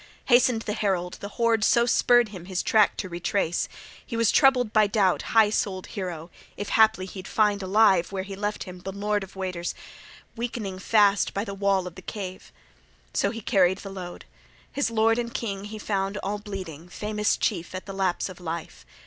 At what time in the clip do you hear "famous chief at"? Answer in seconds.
16.89-17.85